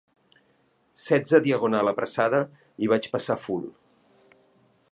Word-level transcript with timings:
Setze 1.01 1.39
diagonal 1.47 1.91
apressada 1.91 2.39
i 2.87 2.89
vaig 2.95 3.09
passar 3.17 3.37
full. 3.45 3.69